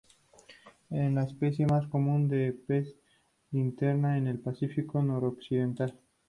Es 0.89 1.13
la 1.13 1.25
especie 1.25 1.67
más 1.67 1.85
común 1.85 2.27
de 2.27 2.53
pez 2.65 2.87
linterna 3.51 4.17
en 4.17 4.25
el 4.25 4.39
Pacífico 4.39 4.99
noroccidental. 5.03 5.95